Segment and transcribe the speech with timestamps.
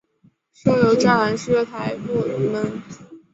[0.51, 2.81] 设有栅栏式月台幕门。